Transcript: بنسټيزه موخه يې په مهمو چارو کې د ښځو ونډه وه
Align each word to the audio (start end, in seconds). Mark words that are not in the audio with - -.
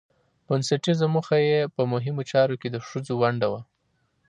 بنسټيزه 0.47 1.07
موخه 1.13 1.37
يې 1.47 1.59
په 1.75 1.81
مهمو 1.93 2.23
چارو 2.31 2.59
کې 2.61 2.69
د 2.71 2.77
ښځو 2.87 3.13
ونډه 3.21 3.47
وه 3.51 3.61